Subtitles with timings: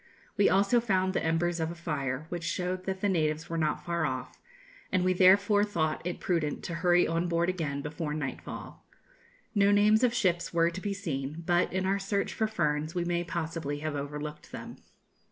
[0.35, 3.85] We also found the embers of a fire, which showed that the natives were not
[3.85, 4.41] far off,
[4.91, 8.83] and we therefore thought it prudent to hurry on board again before nightfall.
[9.53, 13.05] No names of ships were to be seen; but, in our search for ferns, we
[13.05, 14.77] may possibly have overlooked them.